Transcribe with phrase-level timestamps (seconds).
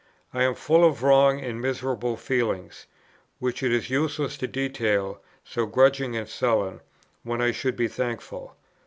[0.33, 2.87] I am full of wrong and miserable feelings,
[3.37, 6.81] which it is useless to detail, so grudging and sullen,
[7.21, 8.55] when I should be thankful.